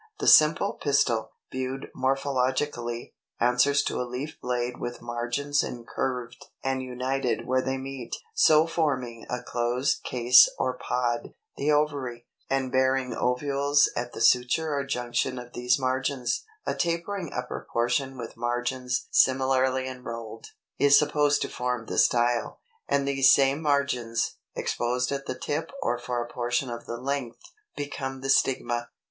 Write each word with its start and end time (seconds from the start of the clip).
306. 0.17 0.17
=The 0.31 0.35
Simple 0.35 0.73
Pistil=, 0.81 1.31
viewed 1.51 1.91
morphologically, 1.95 3.13
answers 3.39 3.83
to 3.83 4.01
a 4.01 4.01
leaf 4.09 4.35
blade 4.41 4.79
with 4.79 4.99
margins 4.99 5.61
incurved 5.63 6.43
and 6.63 6.81
united 6.81 7.45
where 7.45 7.61
they 7.61 7.77
meet, 7.77 8.15
so 8.33 8.65
forming 8.65 9.27
a 9.29 9.43
closed 9.43 10.01
case 10.03 10.49
or 10.57 10.75
pod 10.75 11.35
(the 11.55 11.71
ovary), 11.71 12.25
and 12.49 12.71
bearing 12.71 13.13
ovules 13.13 13.91
at 13.95 14.13
the 14.13 14.21
suture 14.21 14.73
or 14.73 14.83
junction 14.83 15.37
of 15.37 15.53
these 15.53 15.77
margins: 15.77 16.45
a 16.65 16.73
tapering 16.73 17.31
upper 17.31 17.67
portion 17.71 18.17
with 18.17 18.35
margins 18.35 19.05
similarly 19.11 19.85
inrolled, 19.85 20.47
is 20.79 20.97
supposed 20.97 21.43
to 21.43 21.47
form 21.47 21.85
the 21.85 21.99
style; 21.99 22.59
and 22.87 23.07
these 23.07 23.31
same 23.31 23.61
margins, 23.61 24.37
exposed 24.55 25.11
at 25.11 25.27
the 25.27 25.37
tip 25.37 25.71
or 25.83 25.99
for 25.99 26.23
a 26.25 26.33
portion 26.33 26.71
of 26.71 26.87
the 26.87 26.97
length, 26.97 27.37
become 27.75 28.21
the 28.21 28.31
stigma. 28.31 28.89